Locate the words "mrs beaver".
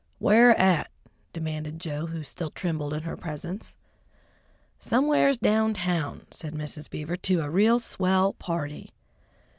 6.55-7.17